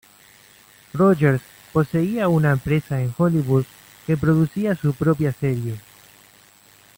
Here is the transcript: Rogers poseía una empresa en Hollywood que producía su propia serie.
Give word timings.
Rogers 0.93 1.43
poseía 1.71 2.27
una 2.27 2.49
empresa 2.53 2.99
en 3.03 3.13
Hollywood 3.15 3.65
que 4.07 4.17
producía 4.17 4.73
su 4.73 4.95
propia 4.95 5.31
serie. 5.31 5.77